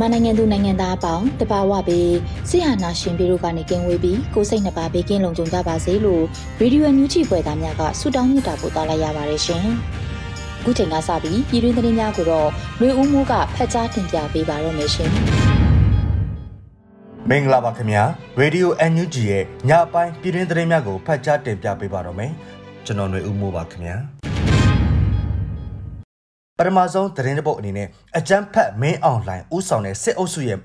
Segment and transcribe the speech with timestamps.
[0.00, 2.12] မြန်မာနိုင်ငံသူနိုင်ငံသားအပေါင်းတဘာဝပေး
[2.48, 6.24] ဆရာနာရှင်ပြည်တို့ကနေကင်းဝေးပြီးကိုစိတ်နှပါဘေးကင်းလုံခြုံကြပါစေလို့
[6.60, 9.64] ရေဒီယိုညူချီပွဲသားများကဆုတောင်းမြတ်တာပို့သလိုက်ရပါတယ်ရှင်။
[10.60, 12.48] အခုချိန်ကစပြီးပြည်တွင်းသတင်းများကိုတော့
[12.80, 15.10] လွေဦးမိုးကဖတ်ကြားတင်ပြပေးပါရမရှင်။
[17.28, 18.02] မင်္ဂလာပါခင်ဗျာ
[18.38, 22.30] ရေဒီယို NUG ရဲ့ညပိုင်းပြည်တွင်းသတင်းများကိုဖတ်ကြားတင်ပြပေးပါတော့မယ်။
[22.86, 23.98] ကျွန်တော်ຫນွေဦးမိုးပါခင်ဗျာ။
[26.60, 30.58] ပထမဆုံးသတင်းတပုတ်အနေနဲ့အကြမ်းဖက်မင်းအောင်လှိုင်ဥဆောင်တဲ့စစ်အုပ်စုရဲ့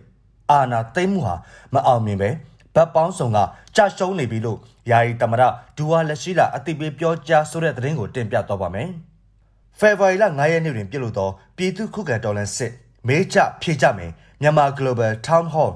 [0.52, 1.36] အာဏာသိမ်းမှုဟာ
[1.74, 2.30] မအောင်မြင်ပဲ
[2.76, 3.40] ဗတ်ပေါင်းဆောင်က
[3.76, 4.60] ကြာရှုံးနေပြီလို့
[4.92, 5.42] ယာယီတမရ
[5.78, 8.90] ဒူဝါလက်ရှိလာအသိပေးပြောကြားဆိုတဲ့သတင်းကိုတင်ပြတော့ပါမယ်။
[9.80, 12.72] ဖေဖော်ဝါရီလ9ရက်နေ့တွင်ပြုလုပ်သောပြည်သူ့ခုခံတော်လှန်စစ်
[13.08, 15.72] မေးချဖြေကြမယ်မြန်မာ Global Town Hall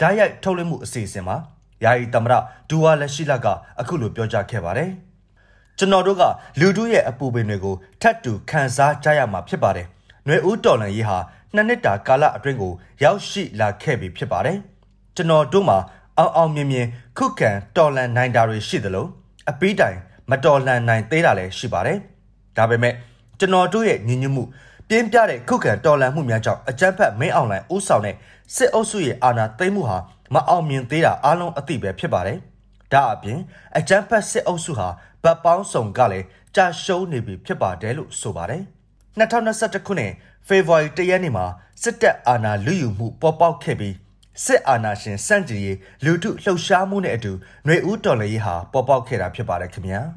[0.00, 1.36] ဓာတ်ရိုက်ထုတ်လွှင့်မှုအစီအစဉ်မှာ
[1.84, 2.34] ယာယီတမရ
[2.68, 3.46] ဒူဝါလက်ရှိလာက
[3.80, 4.90] အခုလိုပြောကြားခဲ့ပါတယ်။
[5.78, 6.22] ကျွန်တော်တို့က
[6.60, 9.86] လူတို့ရဲ့အပူပင်တွေကိုထပ်တူခံစားကြရမှာဖြစ်ပါတယ်။
[10.26, 11.18] ຫນွေဦးတော်လန်ရေးဟာ
[11.54, 14.56] နှစ်နှစ်တာကာလအတွင်းကိုရောက်ရှိလာခဲ့ပြီဖြစ်ပါတယ်။
[15.16, 15.78] ကျွန်တော်တို့မှာ
[16.18, 16.86] အောင်အောင်မြင်မြင်
[17.18, 19.06] ခုခံတော်လန်နိုင်တာတွေရှိသလို
[19.50, 19.98] အပီးတိုင်
[20.30, 21.98] မတော်လန်နိုင်သေးတာလည်းရှိပါတယ်။
[22.56, 22.94] ဒါပေမဲ့
[23.38, 24.44] ကျွန်တော်တို့ရဲ့ညီညွတ်မှု
[24.88, 28.16] ပြင်းပြတဲ့ခုခံတော်လှန်မှုများကြောင့်အကြမ်းဖက်မင်းအောင်လှိုင်ဦးဆောင်တဲ့
[28.54, 29.98] စစ်အုပ်စုရဲ့အာဏာသိမ်းမှုဟာ
[30.34, 32.38] မအောင်မြင်သေးတာအလုံးအသိပဲဖြစ်ပါတယ်။
[32.93, 33.39] ဒါအပြင်
[33.77, 34.87] အကြမ်းဖက်စစ်အုပ်စုဟာ
[35.23, 38.61] ဗတ်ပေါင်းစုံကလည်းကြာရှုံးနေပြီဖြစ်ပါတယ်လို့ဆိုပါတယ်။
[39.19, 40.11] 2021ခုနှစ်
[40.47, 41.45] ဖေဖော်ဝါရီ၁ရက်နေ့မှာ
[41.83, 43.95] စစ်တပ်အာဏာလုယူမှုပေါ်ပေါက်ခဲ့ပြီး
[44.45, 47.31] စစ်အာဏာရှင်စန့်ကျင်ရေးလူထုလှုပ်ရှားမှုနဲ့အတူ
[47.65, 49.99] ຫນွေဦးတော်လှန်ရေးဟာပေါ်ပေါက်ခဲ့တာဖြစ်ပါတယ်ခင်ဗျာ။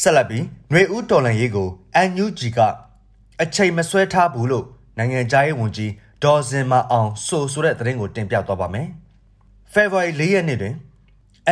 [0.00, 1.68] ဆက်လက်ပြီးຫນွေဦးတော်လှန်ရေးကို
[2.08, 2.58] NUG က
[3.42, 4.66] အချိန်မဆွဲထားဘူးလို့
[4.98, 5.92] နိုင်ငံသားရေးဝန်ကြီး
[6.24, 8.88] ဒေါ်စင်မအောင်ဆိုဆိုတဲ့သတင်းကိုတင်ပြသွားပါမယ်။
[9.75, 10.75] ဖေဖော်ဝါရီ၄ရက်နေ့တွင်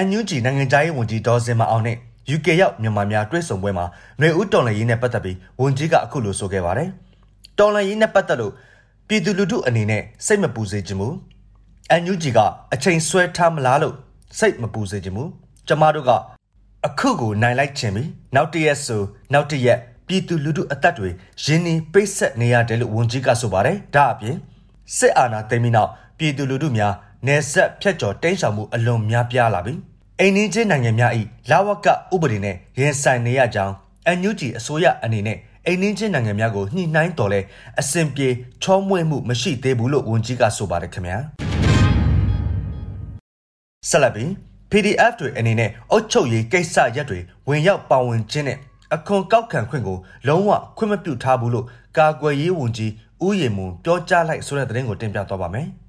[0.06, 1.98] NUG နိုင်ငံသားရေးဝန်ကြီးဒေါ်စင်မအောင်နဲ့
[2.36, 3.86] UK ရောက်မြန်မာများတွဲဆုံပွဲမှာ
[4.20, 6.90] ຫນွေဦးတော်လှန်ရေးနဲ့ပတ်သက်ပြီးဝန်ကြီးကအခုလိုဆိုခဲ့ပါတယ်။
[7.60, 8.54] တော်လှန်ရေးနဲ့ပတ်သက်လို့
[9.08, 11.14] ပြည်သူလူထုအနေနဲ့စိတ်မပူစေချင်ဘူး။
[12.02, 12.40] NUG က
[12.74, 13.96] အချိန်ဆွဲထားမလားလို့
[14.40, 15.30] စိတ်မပူစေချင်ဘူး။
[15.68, 16.12] ကျမတို့က
[16.88, 18.04] အခုကိုနိုင်လိုက်ချင်ပြီ။
[18.36, 19.02] နောက်တရက်ဆို
[19.34, 21.10] နောက်တရက်ပြည်သူလူထုအသက်တွေ
[21.44, 24.36] ရင်းနှီးပိတ်ဆက်နေရတယ်လို့ဝန်ကြီးကဆိုပါတယ်။ဒါအပြင်
[24.98, 26.94] စစ်အာဏာသိမ်းပြီးနောက်ပြည်သူလူထုများ
[27.28, 29.74] နယ်စပ်ဖြတ်ကျော်တိမ်းရှောင်မှုအလွန်များပြားလာပြီ။
[30.20, 31.12] အိန္ဒိချင်းနိုင်ငံများ၏
[31.50, 33.74] လာဝကဥပဒေနဲ့ရင်ဆိုင်နေရကြောင်း
[34.06, 37.40] အန်ယူဂျီအစိုးရအနေနဲ့အိန္ဒိချင်းနိုင်ငံများကိုညှိနှိုင်းတော်လဲ
[37.80, 38.28] အစဉ်ပြေ
[38.64, 41.18] ချောမွေ့မှုမရှိသေးဘူးလို့ဝန်ကြီးကဆိုပါတယ်ခင်ဗျာ။
[43.90, 44.30] ဆက်လက်ပြီး
[44.72, 48.58] PDF တွေအနေနဲ့အုတ်ချုပ်ရေးကိစ္စရက်တွေဝင်ရောက်ပါဝင်ခြင်းနဲ့
[48.96, 49.98] အခွန်ကောက်ခံခွင့်ကို
[50.28, 51.66] လုံးဝခွင့်မပြုထားဘူးလို့
[51.98, 52.92] ကာကွယ်ရေးဝန်ကြီး
[53.26, 55.70] ဦးရီမွန်ပြောကြားလိုက်ဆိုတဲ့သတင်းကိုတင်ပြသွားပါမယ်။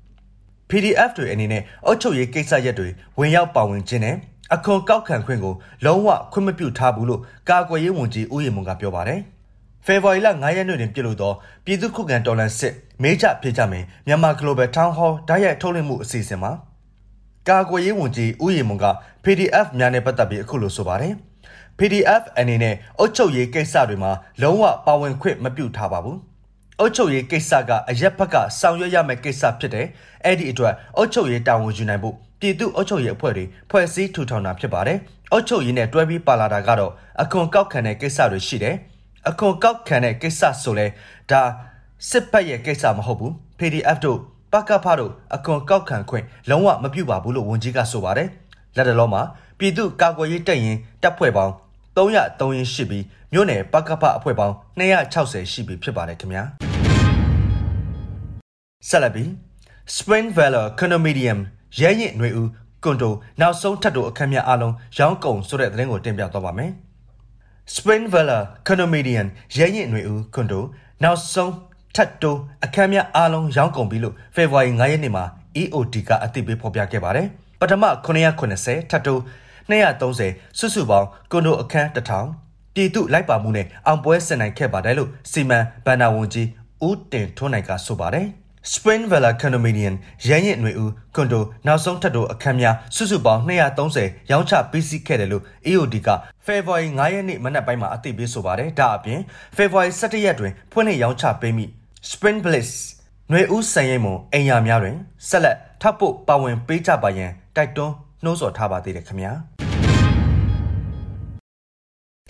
[0.75, 4.17] PDF တွေအနေနဲ့အုပ်ချုပ်ရေးကိစ္စရပ်တွေဝင်ရောက်ပါဝင်ခြင်းနဲ့
[4.55, 5.55] အခွန်ကောက်ခံခွင့်ကို
[5.85, 9.21] လုံးဝခွင့်မပြုထားဘူးလို့ကာကွယ်ရေးဝန်ကြီးဦးရီမွန်ကပြောပါတယ်။
[9.87, 11.33] ဖေဖော်ဝါရီလ9ရက်နေ့တွင်ပြုလုပ်သော
[11.65, 16.53] ပြည်သူ့ခုခံတော်လှန်စစ်မေးချဖြေချမယ်မြန်မာ Global Town Hall ဓာတ်ရိုက်ထုတ်လွှင့်မှုအစီအစဉ်မှာ
[17.49, 18.87] ကာကွယ်ရေးဝန်ကြီးဦးရီမွန်က
[19.25, 21.13] PDF များနဲ့ပတ်သက်ပြီးအခုလိုဆိုပါတယ်။
[21.79, 24.13] PDF အနေနဲ့အုပ်ချုပ်ရေးကိစ္စတွေမှာ
[24.43, 26.19] လုံးဝပါဝင်ခွင့်မပြုထားပါဘူး။
[26.81, 29.87] အုတ်ချုပ်ရေးကိစ္စကအရက်ဘက်ကဆောင်ရွက်ရမယ့်ကိစ္စဖြစ်တယ်။
[30.25, 34.99] အဲ့ဒီအတွက်အုတ်ချုပ်ရေးတာဝန်ယူနိုင်ဖို့ပြည်သူ့အုတ်ချုပ်ရေးအဖွဲ့တွေဖွဲ့စည်းထူထောင်တာဖြစ်ပါတယ်။
[35.33, 36.93] အုတ်ချုပ်ရေးနဲ့တွဲပြီးပါလာတာကတော့
[37.23, 38.77] အခွန်ကောက်ခံတဲ့ကိစ္စတွေရှိတယ်။
[39.29, 40.87] အခွန်ကောက်ခံတဲ့ကိစ္စဆိုလဲ
[41.31, 41.43] ဒါ
[42.11, 44.19] စစ်ပတ်ရဲ့ကိစ္စမဟုတ်ဘူး။ PDF တို့
[44.53, 48.29] ပကဖတို့အခွန်ကောက်ခံခွင့်လုံးဝမပြုပါဘူးလို့ဝန်ကြီးကဆိုပါတယ်။
[48.77, 49.23] လက်တလုံးမှာ
[49.59, 51.53] ပြည်သူ့ကာကွယ်ရေးတပ်ရင်တပ်ဖွဲ့ပေါင်း
[51.96, 56.44] 303ရင်းရှိပြီးမြို့နယ်ပကဖအဖွဲ့ပေါင်း260ရှိပြီဖြစ်ပါတယ်ခင်ဗျာ
[58.90, 59.30] ဆက်လက်ပြီး
[59.96, 61.40] Spring Valor Condominium
[61.80, 62.50] ရဲရင်ຫນွေဦး
[62.84, 66.72] ကွန်တိုနောက်ဆုံးထပ်တိုအခမ်းများအလုံးရောင်းကုန်ဆိုတဲ့သတင်းကိုတင်ပြသွားပါမယ်
[67.76, 69.28] Spring Valley Condominium
[69.58, 70.64] ရဲရင်ຫນွေဦးကွန်ဒို
[71.04, 71.54] နောက်ဆုံး
[71.96, 75.24] ထပ်တိုးအခမ်းအများအားလုံးရောင်းကုန်ပြီလို့ဖေဖော်ဝါရီ9ရက်နေ့မှာ
[75.62, 77.28] EOD ကအသိပေးဖော်ပြခဲ့ပါတယ်။
[77.60, 79.22] ပထမ990ထပ်တိုး
[79.70, 86.48] 230စုစုပေါင်းကွန်ဒိုအခန်း1000ပြည်သူလိုက်ပါမှုနဲ့အောင်ပွဲဆင်နိုင်ခဲ့ပါတယ်လို့စီမံဘန်နာဝန်ကြီး
[86.88, 88.28] ဦးတင်ထွန်းနိုင်ကဆိုပါတယ်။
[88.74, 89.96] Spring Villa Condominium
[90.28, 93.42] ရန်ရင်ຫນွေဦးကွန်ဒိုနောက်ဆုံးထပ်တိုအခန်းများစုစုပေါင်း
[93.88, 96.10] 230ရောင်းချပေးစီးခဲ့တယ်လို့ EOD က
[96.46, 99.20] February 9ရက်နေ့မနက်ပိုင်းမှာအသိပေးဆိုပါတယ်။ဒါအပြင်
[99.58, 101.66] February 17ရက်တွင်ဖွင့်လှစ်ရောင်းချပေးမိ
[102.12, 102.72] Spring Bliss
[103.30, 104.96] ຫນွေဦးစံရိမ်မုံအိမ်ယာများတွင်
[105.30, 109.34] ဆက်လက်ထပ်ဖို့ပါဝင်ပေးကြပါရန်တိုက်တွန်းနှိုးဆော်ထားပါသေးတယ်ခင်ဗျာ။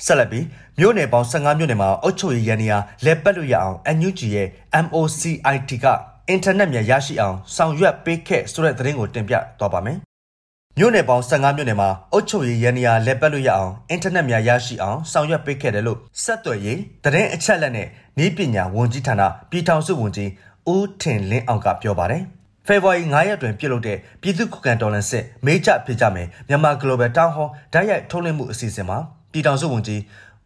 [0.03, 0.47] ဆက်လက်ပြီး
[0.79, 4.49] မြို့နယ်ပေါင်း15မြို့နယ်မှာအုပ်ချုပ်ရေးရန်နေရာလက်ပတ်လို့ရအောင် NUG ရဲ့
[4.85, 5.87] MOCIT က
[6.29, 9.99] အင်တာနက်မြန်ရရှိအောင်ဆောင်ရွက်ပေးခဲ့ဆိုတဲ့သတင်းကိုတင်ပြသွားပါမယ်။
[10.79, 17.89] မြို့နယ်ပေါင်း15မြို့နယ်မှာအုပ်ချုပ်ရေးရန်နေရာလက်ပတ်လို့ရအောင်အင်တာနက်မြန်ရရှိအောင်ဆောင်ရွက်ပေးခဲ့တယ်လို့ဆက်သွယ်ရေးသတင်းအချက်အလက်နဲ့
[18.25, 20.31] ဤပညာဝန်ကြီးဌာနပြည်ထောင်စုဝန်ကြီး
[20.75, 22.23] ဦးထင်လင်းအောင်ကပြောပါတယ်။
[22.67, 28.99] ဖေဖော်ဝါရီ9ရက်တွင်ပြုလုပ်တဲ့ပြည်သူ့ခုခံတော်လှန်စစ်မေးကြဖြစ်ကြမယ်မြန်မာ Global Town Hall ဓာတ်ရိုက်ထုတ်လွှင့်မှုအစီအစဉ်မှာ
[29.35, 30.01] ပြည်ထောင်စုဝန်ကြီး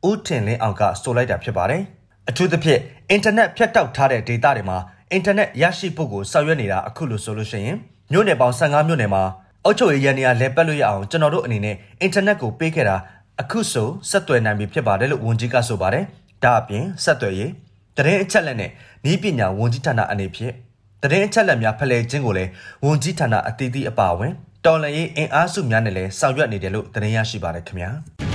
[0.09, 1.83] ဦးထင်လင်းအောင်ကဆိုလိုက်တာဖြစ်ပါတယ်။
[2.29, 2.81] အထူးသဖြင့်
[3.11, 4.79] အင်တာနက်ဖြတ်တောက်ထားတဲ့ဒေတာတွေမှာ
[5.13, 7.77] အင်တာနက်ရရှိဖို့ကိုဆောင်ရွက်နေတာအခုလိုဆိုလို့ရှိရင်
[8.13, 9.23] မြို့နယ်ပေါင်း15မြို့နယ်မှာ
[9.65, 12.97] အုပ်ချုပ်ရေးရန်နေရာလဲပတ်လို့ရအောင်ကျွန်တော်တို့အနေနဲ့အင်တာနက်ကိုပေးခဲ့တာ
[13.41, 16.05] အခုဆိုဆက်သွယ်နိုင်ပြီဖြစ်ပါတယ်လို့ဝန်ကြီးကဆိုပါတယ်။
[16.45, 17.51] ဒါအပြင်ဆက်သွယ်ရေး
[17.97, 18.71] တရင်အချက်လက်နဲ့
[19.11, 20.55] ဤပညာဝန်ကြီးဌာနအနေဖြင့်
[21.03, 22.51] တရင်အချက်လက်များဖလှယ်ခြင်းကိုလည်း
[22.85, 24.33] ဝန်ကြီးဌာနအသီးသီးအပါအဝင်
[24.67, 28.28] တော်လှန်ရေးအင်အားစုများနဲ့လည်းဆောင်ရွက်နေတယ်လို့တင်ရရှိပါတယ်ခင်ဗျာ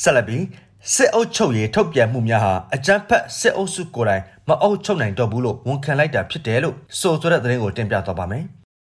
[0.00, 0.44] ဆက်လက်ပြီး
[0.94, 8.44] စစ်အုပ်ချုပ်ရေးထုတ်ပြန်မှုများဟာအကြမ်းဖက်စစ်အုပ်စုကိုယ်တိုင်မအုပ်ချုပ်နိုင်တော့ဘူးလို့ဝန်ခံလိုက်တာဖြစ်တယ်လို့ဆိုဆိုတဲ့သတင်းကိုတင်ပြသွားပါမယ်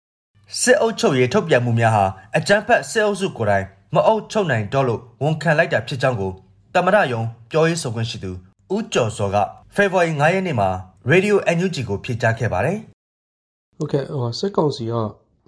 [0.60, 2.04] ။စစ်အုပ်ချုပ်ရေးထုတ်ပြန်မှုများဟာ
[2.36, 6.32] အကြမ်းဖက်စစ်အုပ်စုကိုယ်တိုင်မအုပ်ချုပ်နိုင်တော့လို့ဝန်ခံလိုက်တာဖြစ်ကြောင်းကို
[6.74, 8.32] တမရယုံပြောရေးဆိုခွင့်ရှိသူ
[8.74, 9.36] ဦးကျော်စောက
[9.74, 10.68] ဖေဖော်ဝါရီ9ရက်နေ့မှာ
[11.12, 12.78] Radio NUG ကိုဖြေကြားခဲ့ပါတယ်။
[13.76, 14.94] ဟုတ်ကဲ့ဟိုစစ်ကောင်စီက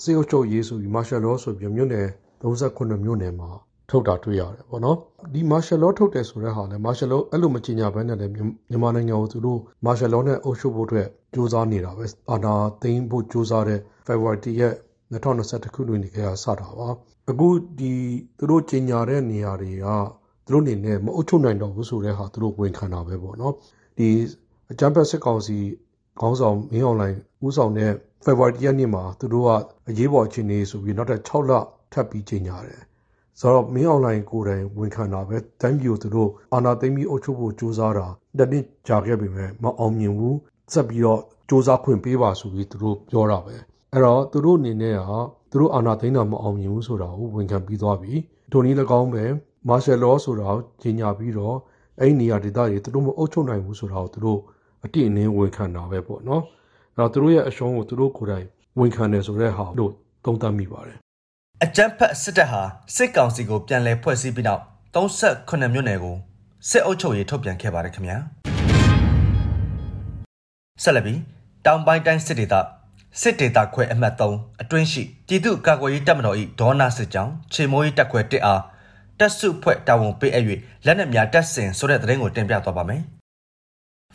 [0.03, 2.07] စစ်အုပ်ချုပ်ရေးဆိုပြီး martial law ဆိုပြီးမြို့နယ်
[2.43, 3.49] 38မြို့နယ်မှာ
[3.90, 4.98] ထုတ်တာတွေ့ရတယ်ပေါ့နော်
[5.34, 8.42] ဒီ martial law ထုတ်တယ်ဆိုတဲ့ဟာလဲ martial law အဲ့လိုမကြီးညာဘဲနဲ့လည်းမြ
[8.76, 14.74] န်မာနိုင်ငံကိုသူတို့ martial law နဲ့အုပ်ချုပ်ဖို့အတွက်စ조사နေတာပဲအာဏာသိမ်းဖို့စ조사တဲ့ February 1ရက်
[15.14, 16.90] 2021ခုနှစ်နေကစတာပါ
[17.30, 17.48] အခု
[17.80, 17.94] ဒီ
[18.38, 19.86] သူတို့ကြီးညာတဲ့နေရာတွေက
[20.46, 23.54] သူတို့အနေနဲ့မအုပ်ချုပ်နိုင်တော့ဘူးဆိုတဲ့ဟာသူတို့ဝန်ခံတာပဲပေါ့နော်
[23.98, 24.08] ဒီ
[24.72, 25.58] အကြမ်းဖက်စစ်ကောင်စီ
[26.20, 27.16] ခေါင်းဆောင်မင်းအောင်လှိုင်
[27.46, 27.92] ဦးဆောင်တဲ့
[28.26, 29.50] February ရက်နေ့မှာသူတို့က
[29.90, 31.52] အရေးပေါ်အခြေအနေဆိုပြီးနောက်ထပ်6လ
[31.94, 32.82] ထပ်ပြီးကြီးညာတယ်
[33.41, 38.07] ဆိုတော့မင်းအွန်လိုင်းကိုယ်တိုင်ဝန်ခံတာပဲတိုင်းပြည်ကိုသူတို့အာဏာသိမ်းပြီးအုပ်ချုပ်ဖို့ကြိုးစားတာ
[38.39, 40.39] တနည်းကြာခဲ့ပြီမဲ့မအောင်မြင်ဘူး
[40.73, 43.55] ဆက်ပြီးတော့စ조사ခွင့်ပေးပါဆိုပြီးသူတို့ပြောတာပဲ
[43.93, 45.11] အဲ့တော့သူတို့အနေနဲ့က
[45.51, 48.13] သူတို့အာဏာသိမ်းတာမအောင်မြင်ဘူးဆိုတာကိုဝန်ခံပြီးသွားပြီ
[48.53, 49.25] ဒိုနည်း၎င်းပဲ
[49.69, 51.57] မာရှယ်လောဆိုတာကိုကြီးညာပြီးတော့
[52.01, 54.41] အဲ့ဒီနေရာဒေသတွေသူတို့မအုပ်ချုပ်နိုင်ဘူးဆိုတာကိုသူတို့
[54.85, 56.43] အတိအနင်းဝန်ခံတာပဲပေါ့နော်
[56.97, 58.47] အဲ့တော့သူတို့ရဲ့အရှုံးကိုသူတို့ကိုယ်တိုင်
[58.79, 59.93] ဝန်ခံတယ်ဆိုတဲ့ဟာလို့
[60.25, 61.04] သုံးသပ်မိပါတယ်
[61.67, 62.63] အကြမ်းဖက်စစ်တပ်ဟာ
[62.97, 64.63] စစ်ကောင်စီကိုပြန်လည်ဖွဲ့စည်းပြီးနောက်
[64.95, 66.17] 38မြို့နယ်ကို
[66.69, 68.17] စစ်အုပ်ချုပ်ရေးထုတ်ပြန်ခဲ့ပါတယ်ခင်ဗျာ
[70.83, 71.21] ဆက်လက်ပြီး
[71.67, 72.55] တောင်ပိုင်းတိုင်းစစ်ဒေသ
[73.21, 78.63] စစ်ဒေသခွဲအမှတ်3အတွင်းရှိပြည်သူ့ကာကွယ်ရေးတပ်မတော်၏ဒေါနာစစ်ကြောင်းခြေမိုးရေးတပ်ခွဲ1အား
[79.19, 80.45] တပ်စုဖွဲ့တာဝန်ပေးအပ်၍
[80.87, 83.03] လက်နက်များတပ်ဆင်ဆိုတဲ့သတင်းကိုတင်ပြသွားပါမယ်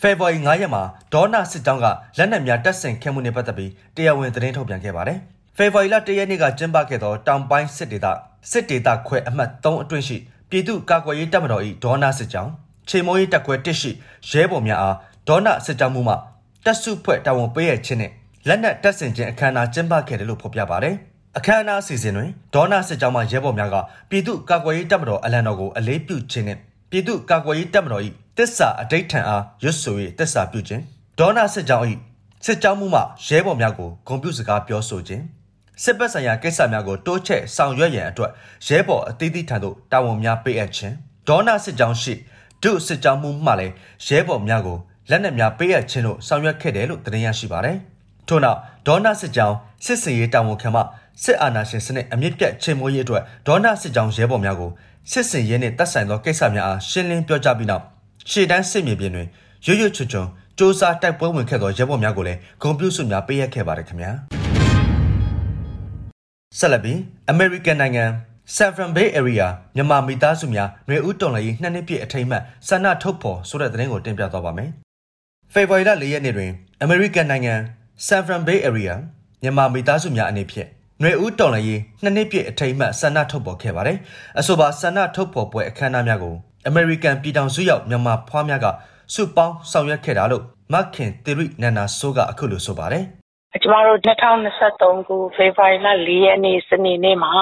[0.01, 1.85] ဖေဖော်ဝါရီ9ရက်မှာဒေါနာစစ်ကြောင်းက
[2.17, 5.19] လက်နက်များတပ်ဆင်ခဲ့မှုနဲ့ပတ်သက်ပြီးတရားဝင်သတင်းထုတ်ပြန်ခဲ့ပါတယ်။
[5.61, 8.07] ဖေဖော်ဝါရီလ၁ရက်နေ့ကကျင်းပခဲ့သောတောင်ပိုင်းစစ်ဒေသ
[8.51, 10.17] စစ်ဒေသခွဲအမှတ်3အတွင်းရှိ
[10.49, 12.51] ပြည်သူ့ကာကွယ်ရေးတပ်မတော်၏ဒေါနာစစ်ကြောင်း
[12.89, 13.91] ခြေမိုးရေးတပ်ခွဲတစ်ရှိ
[14.29, 14.95] ရဲဘော်များအား
[15.27, 16.15] ဒေါနာစစ်ကြောင်းမှုမှ
[16.65, 18.11] တပ်စုဖွဲ့တာဝန်ပေးရခြင်းနဲ့
[18.47, 20.95] လက်နက်တပ်ဆင်ခြင်းအခမ်းအနားကျင်းပခဲ့တယ်လို့ဖော်ပြပါတယ်။
[21.37, 23.75] အခမ်းအနားအစီအစဉ်တွင်ဒေါနာစစ်ကြောင်းမှရဲဘော်များက
[24.09, 26.57] ပြည်သူ့ကာကွယ်ရေးတပ်မတော်အလံတော်ကိုအလေးပြုခြင်းနဲ့
[26.89, 28.01] ပြည်သူ့ကာကွယ်ရေးတပ်မတော်၏
[28.37, 30.81] တစ္ဆာအဋိဋ္ဌံအားရွတ်ဆို၍တစ္ဆာပြုခြင်း
[31.19, 31.85] ဒေါနာစစ်ကြောင်း၏
[32.45, 35.23] စစ်ကြောင်းမှုမှရဲဘော်များကိုဂုဏ်ပြုစကားပြောဆိုခြင်း
[35.83, 38.31] စစ်ဘက်ဆိုင်ရာကိစ္စများကိုတိုးချဲ့ဆောင်ရွက်ရန်အတွက်
[38.67, 40.95] ရဲဘော်အသီးသီးထံသို့တာဝန်များပေးအပ်ခြင်း
[41.27, 42.13] ဒေါနာစစ်ကြောင်းရှိ
[42.63, 43.73] ဒုစစ်ကြောင်းမှုမှလည်း
[44.05, 44.77] ရဲဘော်များကို
[45.09, 47.77] လက်နက်များပေးအပ်ခြင်းတို့ဆောင်ရွက်ခဲ့တယ်လို့သတင်းရရှိပါတယ်။
[48.27, 49.55] ထို့နောက်ဒေါနာစစ်ကြောင်း
[49.85, 50.81] စစ်စင်ရေးတာဝန်ခံမှ
[51.23, 54.71] စစ်အာဏာရှင်စနစ်အမြင့်ပြတ်ချိန်မိုးရေးအတွက်ဒေါနာစစ်ကြောင်းရဲဘော်များကို
[55.11, 57.83] စစ်စင်ရေးနှင့်တပ်ဆိုင်သောကိစ္စများအားရှင်းလင်းပြောကြားပြီးနောက်
[58.31, 59.27] ရှေ့တန်းစစ်မြေပြင်တွင်
[59.65, 64.11] ရွရွချွတ်ချွန်စ조사တိုက်ပွဲဝင်ခဲ့သောရဲဘော်များကိုလည်းဂုဏ်ပြုစုများပေးအပ်ခဲ့ပါတယ်ခင်ဗျာ။
[66.58, 66.98] ဆက်လက်ပြီး
[67.32, 68.04] American နိုင်ငံ
[68.56, 74.70] San Fran Bay Area မြန်မာမိသားစုများຫນွေဦးတော်လှန်ရေးနှစ်နှစ်ပြည့်အထိမ်းအမှတ်ဆန္ဒထုတ်ဖော်ဆိုတဲ့သတင်းကိုတင်ပြသွားပါမယ်။
[75.52, 76.50] ဖေဖော်ဝါရီလ၄ရက်နေ့တွင်
[76.84, 77.54] American နိုင်ငံ
[78.06, 78.94] San Fran Bay Area
[79.42, 80.68] မြန်မာမိသားစုများအနေဖြင့်
[81.00, 83.98] ຫນွေဦးတော်လှန်ရေးနှစ်နှစ်ပြည့်အထိမ်းအမှတ်ဆန္ဒထုတ်ဖော်ခဲ့ပါတယ်။
[84.38, 86.34] အဆိုပါဆန္ဒထုတ်ဖော်ပွဲအခမ်းအနားများကို
[86.66, 88.66] အမေရိကန်ပြည်ထောင်စုရောက်မြန်မာဖွားများက
[89.14, 93.04] စုပေါင်းဆောင်ရွက်ခဲ့တာလို့မခင်သီရိနန္နာဆိုးကအခုလိုဆိုပါတယ်
[93.57, 97.33] ကျမတို့2023ခု ဖေဖော်ဝါရီလ4ရက်နေ့ စနေနေ့မှာ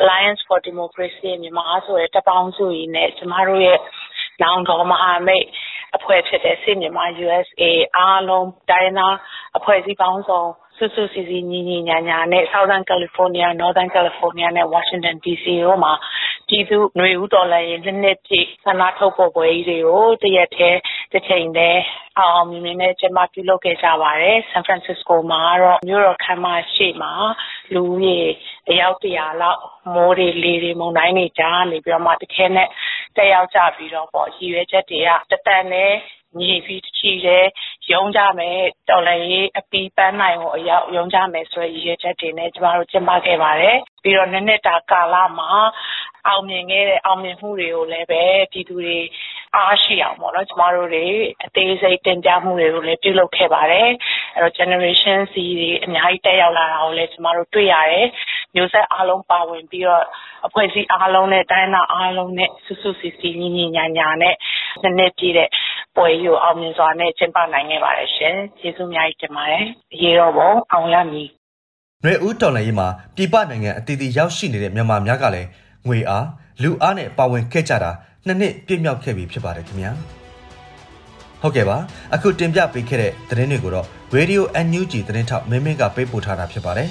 [0.00, 3.78] Alliance for Democracy မြန်မာဆိုတဲ့တပေါင်းစုကြီးနဲ့ ကျမတို့ရဲ့
[4.42, 5.46] နောင်တော်မဟာမိတ်
[5.96, 7.62] အဖွဲ့ဖြစ်တဲ့စစ်မြန်မာ USA
[7.96, 9.08] အားလုံးတိုင်းနာ
[9.56, 10.42] အဖွဲ့အစည်းပေါင်းစုံ
[10.76, 15.92] စုစုစည်းစည်း ညီညီညာညာနဲ့ Southern California, Northern California နဲ့ Washington DC တို့မှာ
[16.54, 20.80] ပြည်သူຫນွေဦးတော်လှန်ရေးနှစ်နှစ်ပြည့် ဆန္ဒထုတ်ဖော်ပွဲကြီးတွေကို တရက်တည်း
[21.12, 21.82] တစ်ချိန်တည်း
[22.18, 27.12] အောင်အောင်မြင်မြင်နဲ့ ကျင်းပပြုလုပ်ခဲ့ကြပါတယ်။ San Francisco မှာကတော့ မြို့တော်ခန်းမရှေ့မှာ
[27.74, 28.20] လူဦးရေ
[28.68, 29.60] အယောက်100လောက်
[29.94, 32.68] မိုးတွေလေတွေ မုန်တိုင်းတွေကြားကနေပြီးတော့မှ တခဲနဲ့
[33.16, 35.92] တက်ရောက်ကြပြီးတော့ပေါ့ ရည်ရွယ်ချက်တွေကတတန်နဲ့
[36.40, 37.44] ညီပြီး တချီတဲ့
[37.92, 38.58] ရုံးကြမယ်
[38.88, 45.50] တော်လည်းရေးအပီး ပန်းနိုင်ကိုအရောက် ရုံးကြမယ်ဆိုရည်ရွယ်ချက်တွေနဲ့ ကျမတို့ ကျင်းပခဲ့ပါတယ် ပြီးတော့နှစ်နှစ်တာကာလမှာ
[46.28, 48.98] အောင်မြင်ခဲ့တဲ့ အောင်မြင်မှုတွေကိုလည်းပဲ ပြည်သူတွေ
[49.54, 51.06] အားရှိအောင်ပေါ့နော် ကျမတို့တွေ
[51.44, 53.88] အသေးစိတ်တင်ပြမှုတွေကိုလည်း ပြုလုပ်ခဲ့ပါတယ်
[54.34, 58.08] အဲ့တော့ generation C တွေ အများကြီးတက်ရောက်လာတာကိုလည်း ကျမတို့ တွေ့ရတယ်
[58.54, 60.04] မျိုးဆက်အားလုံးပါဝင်ပြီးတော့
[60.46, 64.34] အဖွဲ့အစည်းအားလုံးနဲ့ တိုင်းနာအားလုံးနဲ့ စုစုစည်းစည်း ညီညီညာညာနဲ့
[64.82, 65.48] နှစ်နှစ်ပြည့်တဲ့
[65.96, 69.64] ပွဲကြီးကို အောင်မြင်စွာနဲ့ ကျင်းပနိုင်ခဲ့ပါတယ်ရှင် ကျေးဇူးအများကြီးတင်ပါတယ်
[70.02, 71.28] ရေတော်ပုံအောင်ရမည်
[72.04, 75.48] နွေဦးတော်လှန်ရေးမှာပြည်ပနိုင်ငံအသီးသီးရောက်ရှိနေတဲ့မြန်မာများကလည်း
[75.86, 76.26] ငွေအား
[76.62, 77.90] လူအားနဲ့ပါဝင်ခဲ့ကြတာ
[78.26, 79.92] နှစ်နှစ်ပြည့်မြောက်ခဲ့ပြီဖြစ်ပါတယ်ခင်ဗျာ
[81.42, 81.76] ဟုတ်ကဲ့ပါ
[82.14, 86.90] အခုတင်ပြပေးခဲ့တဲ့သတင်းတွေကိုတော့ Radio NUG သတင်းထောက်မင်းမင်းကပေးပို့ထားတာဖြစ်ပါတယ်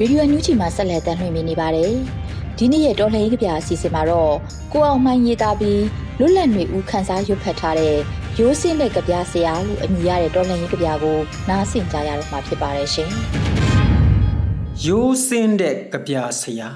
[0.00, 2.21] ရေဒီယိုညူချီမှာဆက်လက်တင်ပြနေပါတယ်
[2.58, 4.34] ဒီနေ့ရဲ့တော်လှန်ရေးကြပြအစီအစဉ်မှာတော့
[4.72, 5.82] ကိုအောင်မှန်ရေးသားပြီး
[6.18, 7.96] လွတ်လပ်နေဦးခန်းစားရွတ်ဖတ်ထားတဲ့
[8.38, 11.18] ရိုးစင်းတဲ့ကြပြဆရာလို့အမည်ရတဲ့တော်လှန်ရေးကြပြကို
[11.48, 13.10] နားဆင်ကြရတော့မှာဖြစ်ပါတယ်ရှင်။
[14.86, 16.68] ရိုးစင်းတဲ့ကြပြဆရာ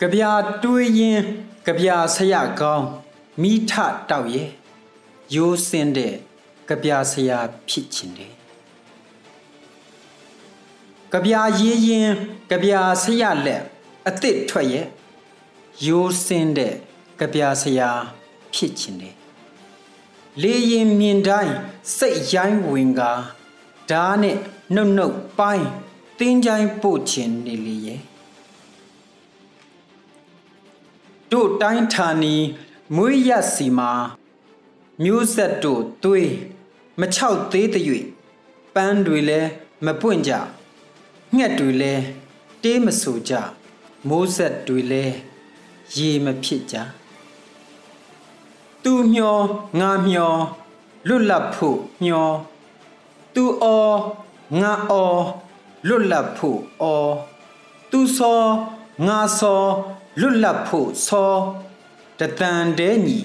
[0.00, 0.22] ကြပြ
[0.62, 1.20] တွေးရင်
[1.66, 2.86] ကြပြဆရာကောင်း
[3.42, 3.72] မိထ
[4.10, 4.48] တောက်ရဲ့
[5.34, 6.14] ရိုးစင်းတဲ့
[6.68, 7.38] ကြပြဆရာ
[7.68, 8.41] ဖြစ်ချင်တယ်
[11.12, 12.10] ကြပြရေးရင်
[12.50, 13.62] ကြပြဆရာလက်
[14.06, 14.86] အစ်စ်ထွက်ရဲ့
[15.86, 16.74] ရိုးစင်းတဲ့
[17.18, 17.90] ကြပြဆရာ
[18.54, 19.14] ဖြစ်ချင်တယ်
[20.42, 21.54] လေရင်မြင်တိုင်း
[21.96, 23.02] စိတ်ရိုင်းဝင်က
[23.90, 24.36] ဓာနဲ့
[24.74, 25.68] နှုတ်နှုတ်ပိုင်း
[26.18, 28.00] တင်းချိုင်းပို့ချင်နေလေရဲ့
[31.32, 32.34] တို့တိုင်းဌာနီ
[32.96, 33.92] မွေးရစီမှာ
[35.04, 36.32] မျိုးဆက်တို့သွေး
[37.00, 37.84] မချောက်သေးတဲ့၍
[38.74, 39.50] ပန်းတွေလည်း
[39.86, 40.32] မပွင့်ကြ
[41.36, 42.04] ငှက်တွေလည်း
[42.62, 43.32] တေးမဆူကြ
[44.08, 45.16] မိုးဆက်တွေလည်း
[45.96, 46.76] ရေမဖြစ်ကြ
[48.82, 49.38] သူမျော
[49.80, 50.34] ငါမျော
[51.08, 52.30] လွတ်လပ်ဖို့မျော
[53.34, 53.92] သူအော
[54.60, 55.16] ငါအော
[55.88, 57.08] လွတ်လပ်ဖို့အော
[57.90, 58.42] သူစော
[59.06, 59.64] ငါစော
[60.20, 61.34] လွတ်လပ်ဖို့စော
[62.18, 63.18] တတန်တဲညီ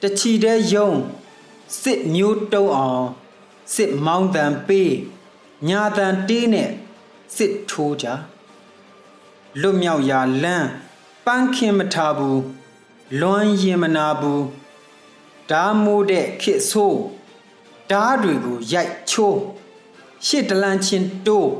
[0.00, 0.90] တချီတဲယုံ
[1.80, 3.06] စစ်မျိုးတုံးအောင်
[3.74, 4.92] စစ်မောင်းတန်ပေး
[5.68, 6.70] ညာတန်တေးနဲ့
[7.36, 8.06] စစ်ထိုးကြ
[9.60, 10.68] လွတ်မြောက်ရာလမ်း
[11.26, 12.40] ပန်းခင်မထားဘူး
[13.20, 14.44] လွမ်းရင်မနာဘူး
[15.50, 17.00] ဓာမိုးတဲ့ခစ်ဆိုး
[17.90, 19.38] ဓာတွေကိုရိုက်ချိုး
[20.26, 21.52] ရှစ်တလန်းချင်းတိုး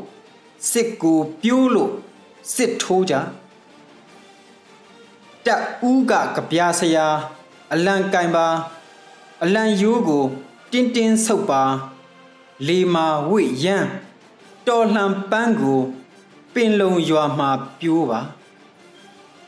[0.71, 1.93] စစ်ကိုပြိုးလို့
[2.55, 3.15] စစ်ထိုးကြ
[5.47, 7.07] တက်ဦးကကြပြဆရာ
[7.73, 8.47] အလံကင်ပါ
[9.43, 10.25] အလံရိုးကို
[10.73, 11.63] တင်းတင်းဆုပ်ပါ
[12.67, 13.85] လေမာဝိရန်
[14.71, 15.81] တော်လှန်ပန်းကို
[16.55, 17.51] ပင်လုံရွာမှာ
[17.81, 18.21] ပြိုးပါ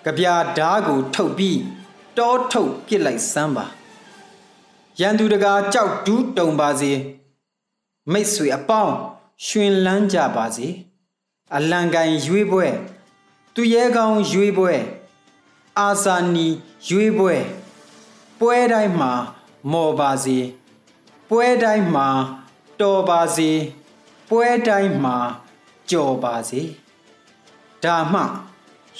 [0.04, 0.26] ကြပြ
[0.58, 1.58] ဓာကိုထုတ်ပြီး
[2.18, 3.66] တောထုတ်ပြစ်လိုက်စမ်းပါ
[5.00, 6.92] ရန်သူတကာကြောက်ဒူးတုံပါစေ
[8.12, 8.94] မိတ်ဆွေအပေါင်း
[9.46, 10.68] ရှင်လန်းကြပါစေ
[11.56, 12.66] အလံကန်ရွေးပွဲ
[13.54, 14.74] သူရဲကောင်းရွေးပွဲ
[15.78, 16.46] အာဇာနီ
[16.88, 17.34] ရွေးပွဲ
[18.40, 19.12] ပွဲတိုင်းမှာ
[19.72, 20.38] မော်ပါစေ
[21.28, 22.08] ပွဲတိုင်းမှာ
[22.80, 23.50] တော်ပါစေ
[24.28, 25.18] ပွဲတိုင်းမှာ
[25.90, 26.62] ကြော်ပါစေ
[27.84, 28.22] ဒါမှ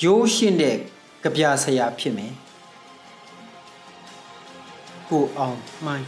[0.03, 0.77] ရိုးရှင်းတဲ့
[1.23, 2.33] ကြပြဆရာဖြစ်မယ်
[5.09, 6.07] ကိုအောင်မှိုင်း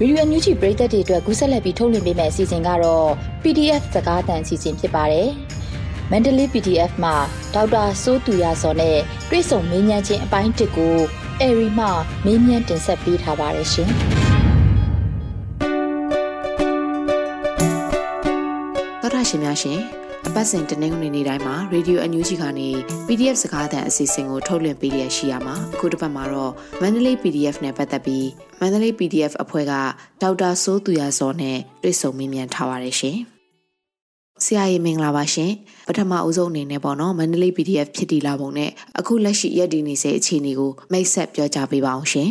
[0.00, 3.08] ဗီဒီယိုညူချီပရိသတ်တွေအတွက်ကူးဆက်လက်ပြီးထုတ်လွှင့်ပေးမယ့်အစီအစဉ်ကတော့
[3.42, 5.28] PDF စကားသံအစီအစဉ်ဖြစ်ပါတယ်။
[6.10, 7.14] မန္တလေး PDF မှာ
[7.54, 8.98] ဒေါက်တာစိုးသူရစောနဲ့
[9.30, 10.96] တွေ့ဆုံမေးမြန်းခြင်းအပိုင်းတစ်ကို
[11.40, 11.86] အေရီမှ
[12.24, 13.90] မေးမြန်းတင်ဆက်ပေးထားပါတယ်ရှင်။
[19.00, 19.78] သောတာရှင်များရှင်
[20.26, 22.68] အပတ်စဉ်တနင်္ဂနွေနေ့တိုင်းမှာ Radio NUG ကနေ
[23.06, 28.24] PDF စကားသံအစီအစဉ်ကိုထုတ်လွှင့်ပေးရရှိရမှာအခုတစ်ပတ်မှာတော့ Mandalay PDF နဲ့ပတ်သက်ပြီး
[28.60, 29.72] Mandalay PDF အဖွဲ့က
[30.22, 33.35] ဒေါက်တာစိုးသူရစောနဲ့တွေ့ဆုံမေးမြန်းထားပါတယ်ရှင်
[34.44, 35.52] ဆရာကြီးမင်္ဂလာပါရှင်
[35.88, 42.30] ပထမအဦးဆုံးအနေနဲ့ပေါ့နော်မန္တလေး PDF ဖြစ်တည်လာပုံနဲ့အခုလက်ရှိရည်တည်နေစေအခြေအနေကိုမိတ်ဆက်ပြောကြားပေးပါအောင်ရှင်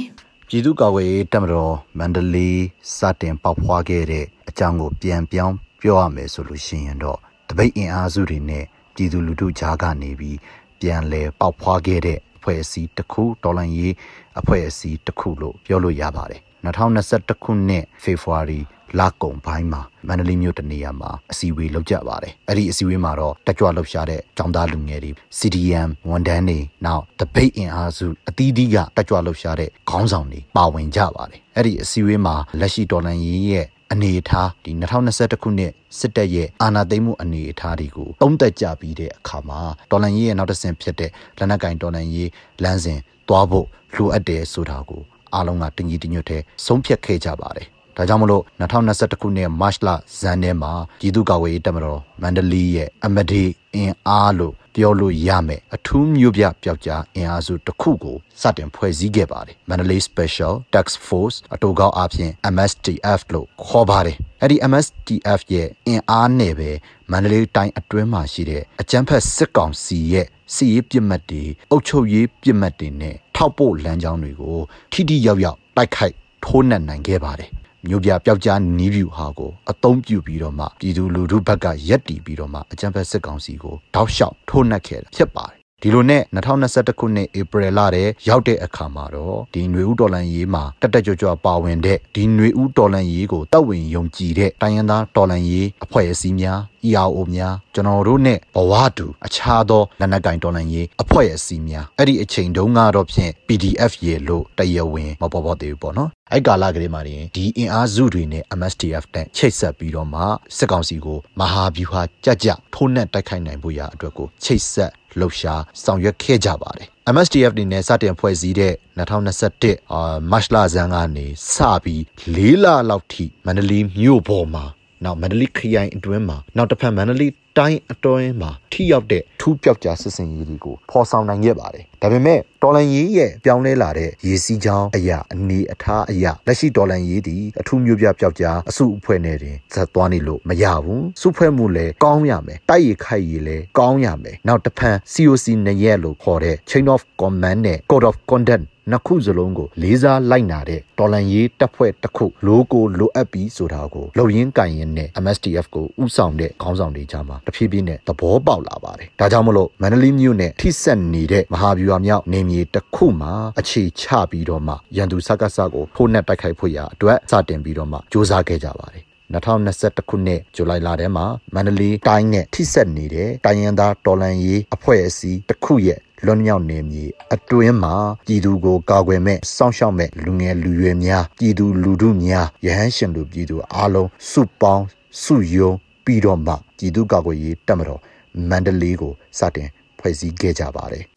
[0.50, 2.62] ပြည်သူ့ကာကွယ်ရေးတပ်မတော်မန္တလေး
[2.98, 7.18] စတင်ပေါက်ဖွားခဲ့တဲ့အကြောင်းကိုပြန်ပြောင်းပြောရမယ်ဆိုလို့ရှိရင်တော့
[7.50, 8.64] တပိတ်အင်အားစုတွေနဲ့
[8.96, 10.38] ပြည်သူလူထုကြားကနေပြီး
[10.82, 13.94] ပြန်လဲပေါက်ဖွားခဲ့တဲ့အဖွဲ့အစည်းတစ်ခုတော်လန်ရေး
[14.40, 18.60] အဖွဲ့အစည်းတစ်ခုလို့ပြောလို့ရပါတယ်2021ခုနှစ်ဖေဖော်ဝါရီ
[19.00, 39.60] လကုံပိုင်းမှာမန္တလေးမြို့တနေရာမှာအစည်းအဝေးလုပ်ကြပါတယ်အဲ့ဒီအစည်းအဝေးမှာတော့တက်ကြွလှုပ်ရှားတဲ့ចောင်းသားလူငယ်တွေ CDM ဝန်ထမ်းတွေနောက်တပိတ်အင်အားစုအသီးသီးကတက်ကြွလှုပ်ရှားတဲ့ခေါင်းဆောင်တွေပါဝင်ကြပါတယ်အဲ့ဒီအစည်းအဝေးမှာလက်ရှိတော်လန်ရေးရဲ့အနေအထားဒီ2021ခုနှစ်စစ်တပ်ရဲ့အာဏာသိမ်းမှုအနေအထားတွေကိုတုံးသက်ကြပြီးတဲ့အခါမှာ
[39.92, 42.30] တော်လန်ရေးရဲ့နောက်တစ်ဆင့်ဖြစ်တဲ့လက်နက်ကင်တော်လန်ရေး
[42.64, 45.02] လမ်းစဉ်သွားဖို့လိုအပ်တယ်ဆိုတာကို
[45.34, 53.44] အားလုံးကတညီတညွတ်တဲ့ဆုံးဖြတ်ခဲ့ကြပါတယ် ဒါကြောင့်မလို့2021ခုနှစ်မတ်လဇန်ထဲမှာပြည်သူ့ကာကွယ်ရေးတပ်မတော်မန္တလေးရဲ့အမဒီ
[53.76, 66.70] အင်အားလို့ပြောလို့ရမယ်အထူးမျိုးပြပျောက်ကြားအင်အားစုတစ်ခုကိုစတင်ဖွဲ့စည်းခဲ့ပါတယ်မန္တလေး Special Task Force အတူကောက်အဖြစ် MSTF လို့ခေါ်ပါတယ်အဲ့ဒီ MSTF ရဲ့အင်အားနဲ့ပဲ
[67.12, 74.58] မန္တလေးတိုင်းအတွင်းမှာရှိတဲ့အကြမ်းဖက်စစ်ကောင်စီရဲ့စီရေးပြစ်မှတ်တွေအုပ်ချုပ်ရေးပြစ်မှတ်တွေနဲ့ထောက်ပို့လမ်းကြောင်းတွေကို
[74.92, 77.50] ထိထိရောက်ရောက်တိုက်ခိုက်ထိုးနှက်နိုင်ခဲ့ပါတယ်
[77.90, 110.23] မြို့ပြပျောက်ကြားနီးဗျူဟာကိုအသုံးပြုပြီးတော့မှပြည်သူလူထုဘက်ကရက်တီပြီးတော့မှအကြံဖက်စစ်ကောင်စီကိုတောက်လျှောက်ထိုးနှက်ခဲ့တာဖြစ်ပါတယ် ဒီလိုနဲ့2021ခုနှစ်ဧပြီလထဲရောက်တဲ့အခါမှာတော့ဒီຫນွေဦးတော်လန်ရေးမှာတက်တက်ကြွကြွပါဝင်တဲ့ဒီຫນွေဦးတော်လန်ရေးကိုတောက်ဝင်ယုံကြည်တဲ့တိုင်းရင်းသားတော်လန်ရေးအဖွဲ့အစည်းများ ERO များကျွန်တော်တို့နဲ့ဘဝတူအခြားသောလက်နက်ကင်တော်လှန်ရေးအဖွဲ့အစည်းများအဲ့ဒီအချိန်တုန်းကတော့ဖြင့် PDF ရေလို့တရားဝင်မပေါ်ပေါ်သေးဘူးပေါ့နော်အဲ့ကာလကလေးမှာတင်ဒီအင်အားစုတွေနဲ့ MSTF နဲ့ချိတ်ဆက်ပြီးတော့မှ
[110.57, 122.02] စစ်ကောင်စီကိုမဟာဗျူဟာကြကြထိုးနှက်တိုက်ခိုက်နိုင်ဖို့ရအတွက်ကိုချိတ်ဆက် လှုပ်ရှားဆောင်ရွက်ခဲ့ကြပါတယ် MSTF နေနဲ့စတင်ဖွဲ့စည်းတဲ့2021အာမတ်လဇန်ကနေစပြီး
[122.36, 124.66] ၄လလောက်ထိမန္တလေးမြို့ပေါ်မှာ
[125.04, 177.94] နောက်မန္တလေးခရိုင်အတွင်းမှာနောက်တစ်ဖက်မန္တလေး တိုင်းအတွင်းမှာထိရောက်တဲ့ထူးပြောက်ကြားစစ်စင်ရေးတွေကိုဖော်ဆောင်နိုင်ခဲ့ပါတယ်။ဒါပေမဲ့တော်လန်ရေးရဲ့ပြောင်းလဲလာတဲ့ရေစီးချောင်းအရာအနေအထားအရာလက်ရှိတော်လန်ရေးသည်အထူးမျိုးပြပြောက်ကြားအစုအဖွဲ့နဲ့တင်ဇက်သွားနေလို့မရဘူး။စုဖွဲ့မှုလည်းကောင်းရမယ်။တိုက်ရခိုက်ရလည်းကောင်းရမယ်။နောက်တစ်ဖန် COC နှစ်ရက်လို့ခေါ်တဲ့ Chain of Command နဲ့ Code of Conduct နှစ်ခုစလုံးကိုလေးစားလိုက်နာတဲ့တော်လန်ရေးတပ်ဖွဲ့တစ်ခုလိုကိုလိုအပ်ပြီးဆိုတာကိုလုံရင်းကင်ရင်နဲ့ MSTF ကိုဥဆောင်တဲ့ခေါင်းဆောင်တွေကြားမှာတဖြည်းဖြည်းနဲ့သဘောပေါက်လာပါတယ်။ဒါကြောင့်မလို့မန္တလေးမြို့နဲ့ထိဆက်နေတဲ့မဟာဗျူဟာမြောက်နေမြေတစ်ခုမှာအခြေချပြီးတော့မှရန်သူစကားစကိုဖိုးနဲ့တိုက်ခိုက်ဖို့ရအတွက်စတင်ပြီးတော့မှစ조사ခဲ့ကြပါတယ်။2021ခုနှစ်ဇူလိုင်လထဲမှာမန္တလေးတိုင်းနဲ့ထိဆက်နေတဲ့တိုင်းရင်းသားတော်လှန်ရေးအဖွဲ့အစည်းတစ်ခုရဲ့ လွန်မြောက်နေမြေအတွင်းမှာ
[178.26, 184.86] ပြည်သူကိုကာကွယ်မဲ့စောင့်ရှောက်မဲ့လူငယ်လူရွယ်များပြည်သူလူထုများရဟန်းရှင်လူပြည်သူအားလုံးစုပေါင်း
[185.24, 185.72] စုယုံ
[186.06, 188.02] ပြီးတော့မှပြည်သူကာကွယ်ရေးတပ်မတော်
[188.50, 191.15] မန္တလေးကိုစတင်ဖွဲ့စည်းခဲ့ကြပါတယ်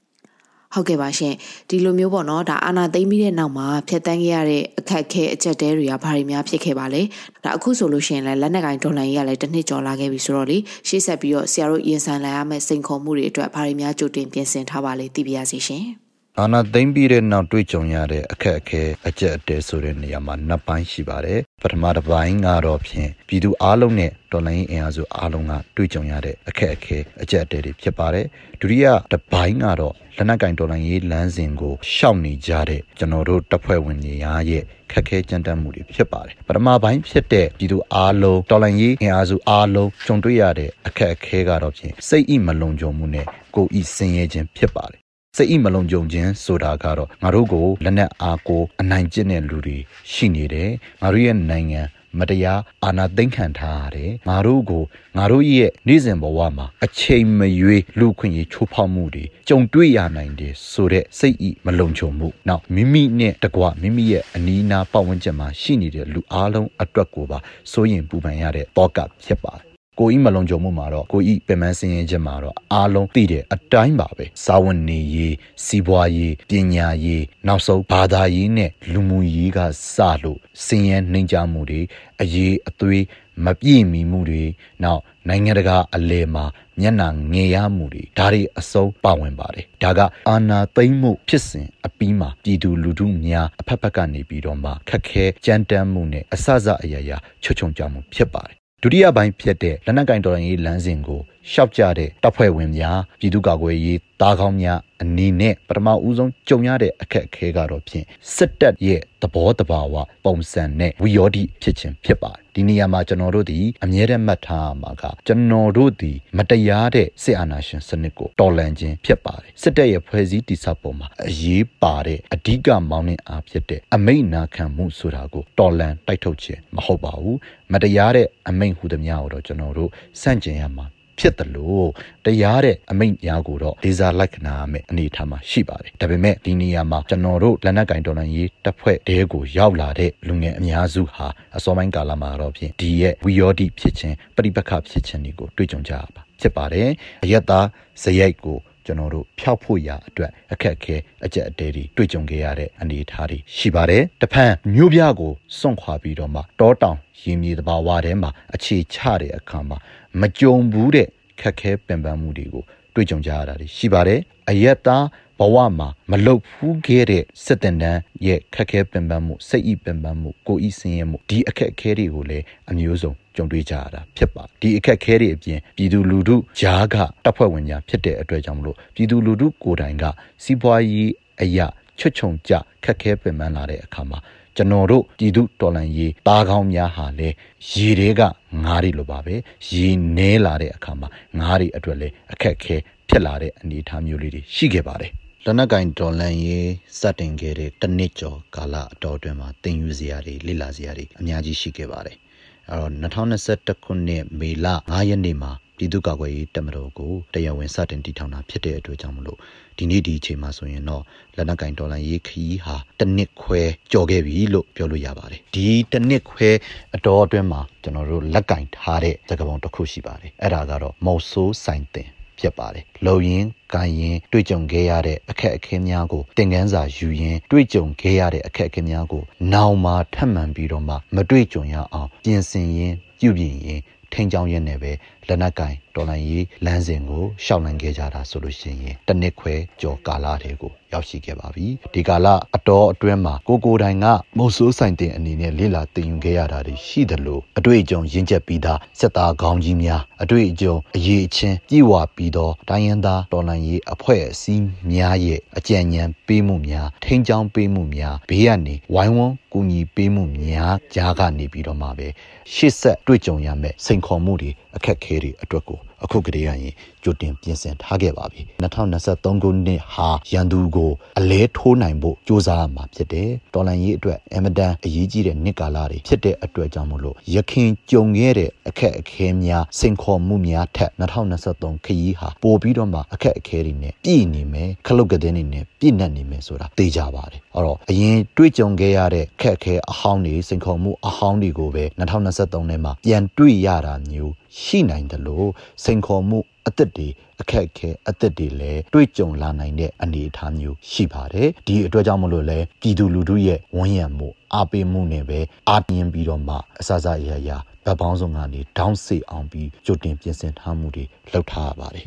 [0.75, 1.35] ဟုတ်ကဲ့ပါရှင်
[1.69, 7.03] ဒီလိုမျိုးပေါ့နော်ဒါအာနာသိမ့်ပြီးတဲ့နောက်မှာဖျက်တမ်းခဲ့ရတဲ့အခက်ခဲအချက်တဲတွေကဘာတွေများဖြစ်ခဲ့ပါလဲ
[7.45, 16.08] ဒါအခုဆိုလို့ရှိရင်လည်းလက်နက်ကင်ဒေါ်လာကြီးကလည်းတစ်နှစ်ကျော်လာခဲ့ပြီဆိုတော့လေရှေ့ဆက်ပြီးတော့ဆရာတို့ရင်ဆိုင်လာရမယ့်စိန်ခေါ်မှုတွေအတွက်ဘာတွေများကြိုတင်ပြင်ဆင်ထားပါလဲသိပြရစီရှင်
[16.41, 28.27] အာနာသိမ့်ပြီးတဲ့နောက်တွေ့ကြုံရတဲ့အခက်အခဲအကျက်အတဲဆိုတဲ့နေရာမှာနှစ်ပိုင်းရှိပါတယ်ပထမတစ်ပိုင်းကတော့ဖြင့်ပြည်သူအားလုံးနဲ့တော်လိုင်းအင်အားစုအားလုံးကတွေ့ကြုံရတဲ့အခက်အခဲအကျက်အတဲတွေဖြစ်ပါတယ်
[28.61, 45.01] ဒုတိယတစ်ပိုင်းကတော့လက်နက်ကင်တော်လိုင်းရေးလမ်းစဉ်ကိုရှောက်နေကြတဲ့ကျွန်တော်တို့တပ်ဖွဲ့ဝင်တွေအားရဲ့ခက်ခဲကြမ်းတမ်းမှုတွေဖြစ်ပါတယ်ပထမပိုင်းဖြစ်တဲ့ပြည်သူအားလုံးတော်လိုင်းရေးအင်အားစုအားလုံးကြုံတွေ့ရတဲ့အခက်အခဲကတော့ဖြင့်စိတ်ဣမလုံခြုံမှုနဲ့ကိုယ်ဤဆင်းရဲခြင်းဖြစ်ပါတယ်
[45.39, 49.79] စိတ်ဣမလုံးကြုံခြင်းဆိုတာကတော့ငါတို့ကိုလက်နက်အားကိုအနိုင်ကျင့်တဲ့လူတွေ
[50.13, 50.71] ရှိနေတယ်
[51.03, 51.81] ငါတို့ရဲ့နိုင်ငံ
[52.19, 54.85] မတရားအာဏာသိမ်းခံထားရတယ်ငါတို့ကို
[55.17, 67.39] ငါတို့ရဲ့နေ့စဉ်ဘဝမှာအချိန်မရွေးလူခွင့်ရေးချိုးဖောက်မှုတွေကြုံတွေ့ရနိုင်တယ်ဆိုတဲ့စိတ်ဤမလုံခြုံမှုနောက်မိမိနဲ့တကွမိမိရဲ့အနီးနားပတ်ဝန်းကျင်မှာရှိနေတဲ့လူအလုံးအတွက်ကိုပါ
[67.73, 69.68] စိုးရင်ပူပန်ရတဲ့တောကဖြစ်ပါတယ်
[69.99, 75.35] ကိုဤမလုံခြုံမှုမှာတော့ကိုဤပင်မစင်ရင်ချက်မှာတော့အားလုံးသိတဲ့အတိုင်းပါပဲစာဝန်နေရေး
[75.65, 79.59] စီးပွားရေးပညာရေးနောက်ဆုံးဘာသာရေးနဲ့လူမှုရေးက
[79.95, 81.81] စလို့စင်ရဲနှိမ်ကြမှုတွေ
[82.21, 83.05] အရေးအသွေး
[83.45, 84.45] မပြည့်မီမှုတွေ
[84.83, 86.45] နောက်နိုင်ငံတကာအလဲမှာ
[86.81, 101.21] မျက်နှာငယ်ရမှုတွေဒါတွေအစုံပါဝင်ပါတယ်ဒါကအာနာသိမ့်မှုဖြစ်စဉ်အပြီးမှာပြည်သူလူထုများအဖက်ဖက်ကနေပြီးတော့မှခက်ခဲကြမ်းတမ်းမှုနဲ့အဆအဆအရာရာချွတ်ချုံကြမှုဖြစ်ပါတယ် ဒုတိယပိုင်းဖြစ်တဲ့လက်နက်ကင်တော်ရင်ရေးလမ်းစဉ်ကို
[101.53, 127.39] ရှောက်ကြတဲ့တပ်ဖွဲ့ဝင်များပြည်သူ့ကာကွယ်ရေးတားကောင်းများအနေနဲ့ပထမဦးဆုံးကြုံရတဲ့အခက်အခဲကတော့ဖြင့်စစ်တပ်ရဲ့သဘောတဘာဝပုံစံနဲ့ဝီယောဒီဖြစ်ခြင်းဖြစ်ပါတယ်ဒီနေရာမှာကျွန်တော်တို့ဒီအမြဲတမ်းမှတ်ထားမှာကကျွန်တော်တို့ဒီမတရားတဲ့စစ်အာဏာရှင်စနစ်ကိုတော်လှန်ခြင်းဖြစ်ပါတယ်စစ်တပ်ရဲ့ဖွဲ့စည်းတည်ဆောက်ပုံမှာအရေးပါတဲ့အဓိကမောင်းနှင်အားဖြစ်တဲ့အမိန့်နာခံမှုဆိုတာကိုတော်လှန်တိုက်ထုတ်ခြင်းမဟုတ်ပါဘူး
[127.73, 130.87] မတရားတဲ့အမိန့်ဟူသည်များကိုတော့ကျွန်တော်တို့စန့်ကျင်ရမှာ
[131.19, 131.89] ဖြစ်တယ်လို့
[132.25, 141.27] တရားတဲ့အမိန့်များကိုတော့ဒေဇာလက္ခဏာမဲ့အနေထားမှာရှိပါတယ်ဒါပေမဲ့ဒီနေရာမှာကျွန်တော်တို့လက်နက်ကင်တော်လှန်ရေးတပ်ဖွဲ့တဲကိုရောက်လာတဲ့လူငယ်အများစုဟာ
[141.57, 146.89] အစောပိုင်းကာလမှာတော့ဖြင့်ဒီရဲ့ဝီယောဒီဖြစ်ခြင်းပရိပခဖြစ်ခြင်းတွေကိုတွေ့ကြုံကြရပါဖြစ်ပါတယ်
[147.25, 147.67] အယက်သား
[148.03, 159.77] ဇယိုက်ကိုကျွန်တော်တို့ဖျောက်ဖို့ရအတွက်အခက်အခဲအကြက်အတဲတွေတွေ့ကြုံခဲ့ရတဲ့အနေအထားတွေရှိပါတယ်။တဖန်မြို့ပြကိုစွန့်ခွာပြီးတော့မှတောတောင်ရင်မြေတဘာဝထဲမှာအခြေချတဲ့အခါမှာ
[160.21, 161.09] မကြုံဘူးတဲ့
[161.41, 165.05] ခက်ခဲပင်ပန်းမှုတွေကိုတွေ့ကြုံကြရတာရှိပါတယ်။အယက်သား
[165.39, 180.05] ဘဝမှာမလုတ်ဖူးခဲ့တဲ့စစ်တင်တန်းရဲ့ခက်ခဲပင်ပန်းမှုစိတ်ဤပင်ပန်းမှုကိုဤဆင်းရဲမှုဒီအခက်အခဲတွေကိုလည်းအမျိုးစုံကြုံတွေ့ကြရတာဖြစ်ပါဒီအခက်အခဲတွေအပြင်ပြည်သူလူထုဂျားကတပ်ဖွဲ့ဝင်များဖြစ်တဲ့အတွက်ကြောင့်မလို့ပြည်သူလူထုကိုယ်တိုင်က
[180.45, 181.67] စီးပွားရေးအရာ
[181.99, 182.53] ချွတ်ချုံကြ
[182.85, 184.19] ခက်ခဲပင်ပန်းလာတဲ့အခါမှာ
[184.59, 187.35] ကျွန်တော်တို့ပြည်သူတော်လှန်ရေးတားကောင်းများဟာလည်း
[187.71, 188.21] ရေတွေက
[188.65, 189.35] ငားတွေလိုပါပဲ
[189.71, 192.77] ရေနဲလာတဲ့အခါမှာငားတွေအတွက်လည်းအခက်ခဲ
[193.09, 195.13] ဖြစ်လာတဲ့အနေအထားမျိုးလေးတွေရှိခဲ့ပါတယ်
[195.45, 202.17] လက်နက်ကင်ဒေါ်လန်ရေးစတင်ခဲ့တဲ့တနစ်ကျော်ကာလအတော်အတွင်းမှာတင်ယူစရာတွေလိလာစရာတွေအများကြီးရှိခဲ့ပါတယ်။
[202.71, 209.39] အဲတော့2021ခုနှစ်မေလ9ရက်နေ့မှာ ပြည်သူ့ကာကွယ်ရေးတပ်မတော်ကိုတရားဝင်စတင်တည်ထောင်တာဖြစ်တဲ့အတွက်ကြောင့်မလို့
[209.79, 211.03] ဒီနေ့ဒီအချိန်မှာဆိုရင်တော့
[211.37, 213.63] လက်နက်ကင်ဒေါ်လာရေးခီးဟာတစ်နှစ်ခွဲ
[213.93, 216.51] ကြော်ခဲ့ပြီလို့ပြောလို့ရပါတယ်ဒီတစ်နှစ်ခွဲ
[216.95, 222.09] အတော်အတွင်းမှာကျွန်တော်တို့လက်ကင်ထားတဲ့သကပုံတစ်ခုရှိပါတယ်အဲ့ဒါကတော့မော်ဆိုးဆိုင်တင်
[222.41, 233.81] ဖြစ်ပါတယ်။လုံရင်ကိုင်ရင်တွေ့ကြုံခဲ့ရတဲ့အခက်အခဲများကိုသင်ခန်းစာယူရင်တွေ့ကြုံခဲ့ရတဲ့အခက်အခဲများကို နောင်မှာထပ်မံပြီးတော့မှမတွေ့ကြုံရအောင်ပြင်ဆင်ရင်ပြုပြင်ရင်
[234.13, 234.93] ထိန်းချောင်းရင်းနဲ့ပဲ
[235.29, 262.09] လက်နက်ကင်တော်လိုင်းရေးလမ်းစဉ်ကိုရှောက်လန်းခဲ့ကြတာဆိုလို့ရှိရင်တနစ်ခွဲကြော်ကာလတွေကိုရောက်ရှိခဲ့ပါပြီဒီကာလအတော်အတွင်းမှာကိုကိုတိုင်ကမုတ်ဆိုးဆိုင်တင်အနေနဲ့လေ့လာသင်ယူခဲ့ရတာတွေရှိသလိုအတွေ့အကြုံရင့်ကျက်ပြီးသားစက်သားခေါင်းကြီးများအတွေ့အကြုံအရေးအချင်းပြည့်ဝပြီးသောတိုင်းရင်းသားတော်လှန်ရေးအဖွဲ့အစည်းများရဲ့အကြံဉာဏ်ပေးမှုများထိန်းချောင်းပေးမှုများဘေးကနေဝိုင်းဝန်းကူညီပေးမှုများကြားကနေပြီးတော့မှပဲ
[262.55, 266.75] ရှေ့ဆက်တွေ့ကြုံရမယ်စိန်ခေါ်မှုတွေအခက်ခဲတွေအတွက်ကိုအခုကတည်းကရင်
[267.09, 280.91] ကြိုတင်ပြင်ဆင်ထားခဲ့ပါပြီ2023ခုနှစ်ဟာရန်သူကိုအလဲထိုးနိုင်ဖို့စ조사ရမှာဖြစ်တယ်တော်လန်ရေးအတွက်အမတန်အရေးကြီးတဲ့နှစ်ကာလတွေဖြစ်တဲ့အတွက်ကြောင့်မလို့ရခင်ကြုံခဲ့တဲ့အခက်အခဲများစိန်ခေါ်မှုများထက်
[281.39, 295.49] 2023ခရီးဟာပိုပြီးတော့မှအခက်အခဲတွေနဲ့ပြည်နေမယ်ခလုတ်ကတဲ့နေနဲ့ပြည်နှက်နေမယ်ဆိုတာသိကြပါတယ်အဲ့တော့အရင်တွေ့ကြုံခဲ့ရတဲ့ခက်အခဲအဟောင်းတွေစိန်ခေါ်မှုအဟောင်းတွေကိုပဲ2023ထဲမှာပြန်တွေ့ရတာမျိုးရှိနိုင်တယ်လို့
[295.85, 297.09] စိန်ခေါ်မှု အသက်တွေ
[297.41, 312.07] အခက်အခဲအသက်တွေလည်းတွေ့ကြုံလာနိုင်တဲ့အနေအထားမျိုးရှိပါတယ်ဒီအတွက်ကြောင့်မလို့လဲပြည်သူလူထုရဲ့ဝန်ရံမှုအားပေးမှုနဲ့ပဲအားပြင်းပြီးတော့မှအစစအရာရာဗတ်ပေါင်းစုံကနေဒေါင်းစေအောင်ပြီးကြိုတင်ပြင်ဆင်ထားမှုတွေလုပ်ထားရပါတယ်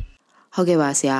[0.54, 1.18] ဟုတ်ကဲ့ပါဆရာ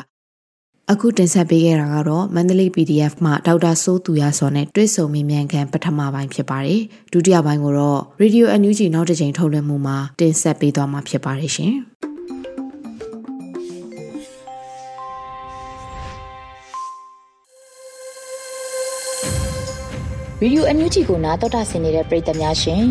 [0.91, 6.81] အခုတင်ဆက်ပေးခဲ့တာကတော့မန္တလေး PDF မှဒေါက်တာစိုးသူရစောနဲ့တွဲဆုံမေးမြန်းခန်းပထမပိုင်းဖြစ်ပါတယ်။
[7.13, 11.75] ဒုတိယပိုင်းကိုတော့ Radio NUG နောက်တစ်ချိန်ထုတ်လွှင့်မှုမှာတင်ဆက်ပေးသွားမှာဖြစ်ပါတယ်ရှင်။
[20.45, 22.85] ရေဒီယိုအန်ယူဂျီကိုနားတော်တာဆင်နေတဲ့ပရိသတ်များရှင်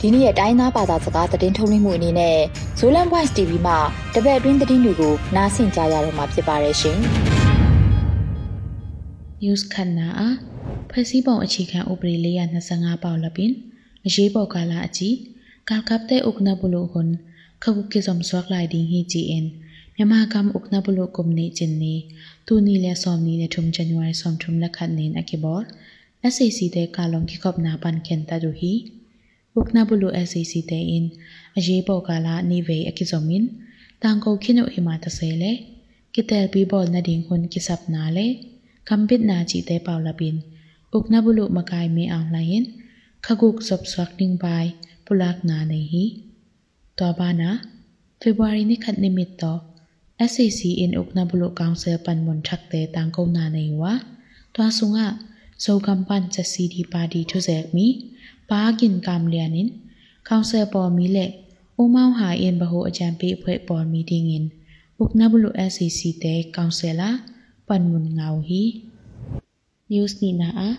[0.00, 2.36] ဒီနေ့ရဲ့တိုင်းသားဘာသာစကားသတင်းထုတ်လွှင့်မှုအနေနဲ့
[2.78, 3.78] Zolan Voice TV မှာ
[4.14, 6.98] တပတ်အတွင်းသတင်းတွေကိုနားဆင်ကြရတော့မှာဖြစ်ပါတယ်ရှင်။
[9.42, 10.36] News ခဏအား
[10.90, 12.14] ဖွဲ့စည်းပုံအခြေခံဥပဒေ
[12.58, 13.52] 425ပေါလပင်
[14.06, 15.16] အရေးပေါ်ကာလအကြီး
[15.70, 17.08] ကာကပ်တဲ့ဥက္ကနဘလုခွန်
[17.62, 19.46] ခကုကိဇုံဆွာကလိုက်ဒင်းဟီဂျီအန်
[19.96, 21.94] မြန်မာကမ်ဥက္ကနဘလုကုမနီဂျင်နီ
[22.46, 25.60] တူနီလေဆောမနီနဲ့ထုံဇန်နဝါရီဆောမထုံလက်ခတ်နင်းအကေဘော
[26.34, 28.72] SAC တဲ့ကာလုံခိကော့နာပန်ကန်တဒူဟီ
[29.54, 31.04] ဝ uknabulu SCC te in
[31.58, 33.44] aje bo kala ni ve akizomin
[34.02, 35.52] tangko khinu hima ta sele
[36.14, 38.26] kitel pi bol na ding hun kisap na le
[38.88, 40.36] kambit na chi te paula bin
[40.96, 42.64] uknabulu makai me ang lain
[43.24, 44.66] khaguk sop swak ding bai
[45.06, 46.04] pulak na nei hi
[46.98, 47.50] to bana
[48.22, 49.52] February ni khat nimit to
[50.32, 53.92] SAC in Uknabulu Council panmun thakte tangko na nei wa
[54.54, 55.06] twa sunga
[55.64, 57.86] so kampan cha CD party thuzek mi
[58.50, 59.68] pagin kam lianin
[60.28, 61.26] council por mi le
[61.82, 64.46] umau ha in baho ajan pe phwe por meeting in
[65.02, 67.14] Uknabulu SAC te councilor
[67.66, 68.62] panmun ngau hi
[69.90, 70.70] news ni na a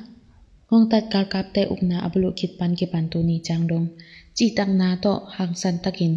[0.68, 3.86] ngong tat kal kap te ukna abulu kit pan ke pan tu ni changdong
[4.36, 6.14] chi tak na to hang san takin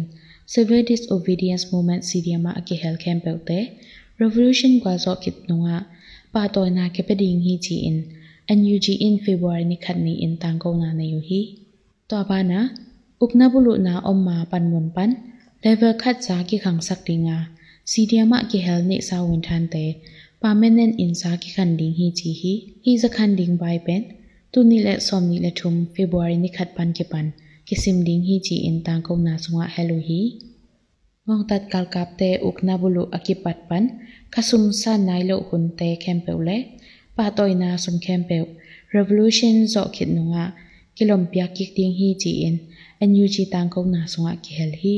[0.53, 3.59] Civil Disobedience Movement CDMA ake hel campel te
[4.21, 5.77] Revolution kwa zo kit nunga
[6.33, 7.97] pa to na ke peding hi chi in
[8.49, 11.41] NUG in February ni khat ni in tang ko na na yu hi
[12.09, 12.59] to ba na
[13.23, 15.11] ukna bulu na omma pan mun pan
[15.63, 17.37] level khat za ki khang sak dinga
[17.91, 19.85] CDMA ke hel ni sa win than te
[20.41, 22.53] permanent in sa ki khan ding hi chi hi
[22.85, 24.01] hi za khan ding bai pen
[24.51, 27.25] tu ni le som ni le thum February ni khat pan ke pan
[27.67, 30.21] kisim ding hi chi in tang ko na sunga hello hi
[31.25, 33.83] ngong tat kal kap te ukna bulu akipat pan
[34.33, 36.57] kasum sa nai lo hun te kempe le
[37.15, 38.37] pa toy na som khem pe
[38.95, 40.45] revolution zo khit nunga
[40.95, 42.55] kilom pia kik ting hi chi in.
[43.01, 44.97] An yu chi tang ko na songa ki hel hi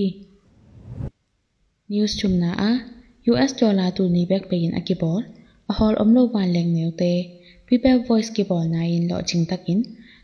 [1.90, 2.72] news chum na a.
[3.44, 5.22] Us dollar tu ni back pe in a ki bol
[5.72, 7.14] a hol om lo wan leng neu te
[7.68, 9.80] people voice ki bol na in lo ching tak in.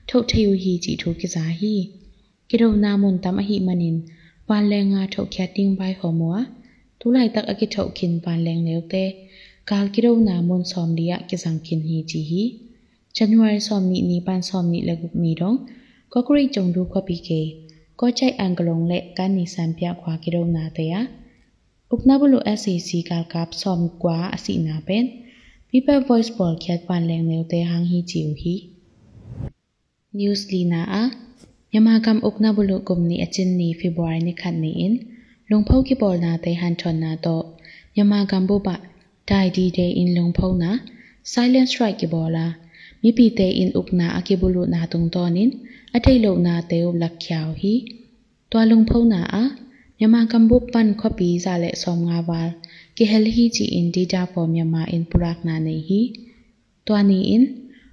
[0.08, 1.76] Tho theu hi chi thu ki za hi
[2.50, 3.98] ki ro na mun tam a hi manin
[4.48, 6.44] wan leng nga tho kya ting bai Ho Mo A
[7.00, 9.04] tu lai tak a ki tho kin wan leng neu te
[9.70, 12.44] kalkiro namun somlia kisangkin hi ji hi
[13.18, 15.58] January somni ni pan somni lagup ni dong
[16.12, 17.42] ko kuri chongdu ko pike
[18.00, 21.02] ko chai anglong le kan ni sampya khwa kiro na te ya
[21.94, 25.06] upnabulo SAC kalkap som kwa asi na pen
[25.70, 28.56] people voice ball khyat pan leng ne te hang hi chiu hi
[30.18, 31.04] news li na a
[31.74, 34.94] yama kam upnabulo kumni achin ni february ni khat ni in
[35.50, 37.36] lungphau ki bol na te han thon na to
[37.98, 38.76] yama gam bo ba
[39.30, 40.72] dai di de in lungphau na
[41.32, 42.46] silent strike ki bola
[43.02, 45.50] mi pi te in ukna aki bulu na tung to nin
[45.96, 47.76] athai lo na te u lak khyao hi
[48.50, 49.44] to lungphau na a
[50.02, 52.50] Yamakam bu pan khopi za le som nga wal
[52.96, 56.02] ki hel hi chi in data for Myanmar in purak na nei hi
[56.86, 57.44] to ni in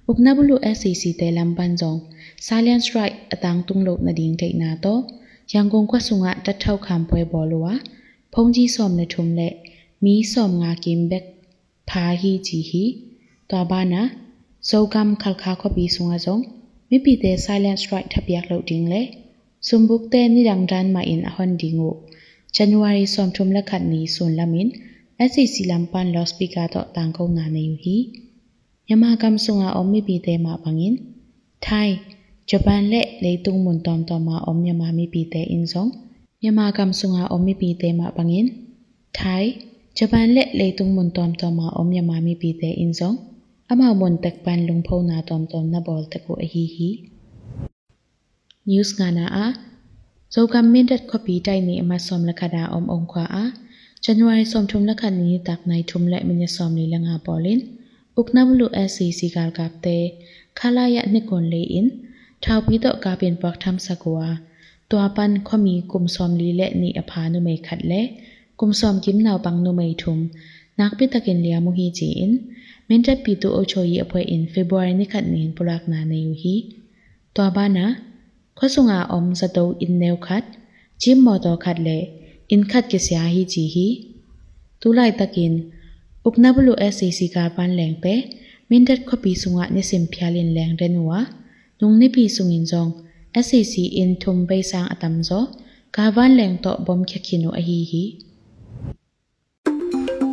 [0.09, 1.99] ukna bulu SCC te lamban jong
[2.47, 4.93] silent strike atang tunglo na ding thei na to
[5.53, 7.21] yangon kwa sunga ta thau kham pwe
[10.01, 11.25] bolwa phongji som ne thum le mi som nga kim bek
[11.87, 12.85] pha hi ji hi
[13.49, 14.09] to ba na
[14.69, 16.43] zogam khal kha kho bi sunga jong
[16.89, 19.01] mi pi te silent strike thapyak lo ding le
[19.61, 21.91] sumbuk te ni rang ran ma in ahon dingu
[22.55, 24.69] january som thum la khat ni sun lamin
[25.29, 27.97] SCC lampan loudspeaker to tang ko na ne yu hi
[28.89, 30.95] yama kam sunga ommi pi te ma bangin
[31.61, 31.89] thai
[32.49, 35.91] ဂျပန်လက်လေတုံမွန်တမ်တမအုံမြမမီပီတဲအင်းဆောင်
[36.41, 38.45] မြန်မာကမ်ဆုငါအုံမီပီတဲမပငင်
[39.17, 39.51] ထိုင်း
[39.98, 43.16] ဂျပန်လက်လေတုံမွန်တမ်တမအုံမြမမီပီတဲအင်းဆောင်
[43.70, 46.88] အမမွန်တက်ပန်လုံဖုံနာတမ်တမ်နဘောတကိုအဟီဟီ
[48.68, 49.46] news nga na a
[50.34, 53.44] zo kam min dat copy tai ni ma som la khada om ong khwa a
[54.04, 57.14] january som thum la khan ni tak nai thum le min som li la nga
[57.26, 57.60] polin
[58.20, 59.96] uknam lu scc kal kap te
[60.58, 61.88] khala ya ni kon le in
[62.44, 64.20] ท้าวพิโตกาเป็นปักทำสกัว
[64.90, 65.74] ตัวปันข้อมี
[68.60, 72.32] กุมซอมลีและนีอภานุเมขัดและกุมซอมกิมนาวปังนุเมทุมนักพิตะเกนเลียมุฮีจีอิน
[72.86, 76.54] เมนจะปีตุโอโชยีอพวยอินเฟบรุยนิขัดนินปุรักนาในยูฮี
[77.34, 77.86] ตัวบ้านะ
[78.58, 80.44] ข้อสุงาอมสตูอินเนวขัด
[81.02, 81.98] จิมมอตอขัดและ
[82.50, 83.86] อินขัดกิสยาฮีจีฮี
[84.80, 85.52] ตุไลตะกิน
[86.24, 88.04] อุกนาบลูเอสซีซีการปันแหลงเป
[88.70, 91.14] มินดัดข้อปีสุงะนิสิมพยาลินแหลงเรนัว
[91.80, 92.90] nung ni pi sungin zong
[93.34, 95.40] SAC in thum bei sang atam zo
[95.94, 98.04] kawan leng to bom khakhino a hi hi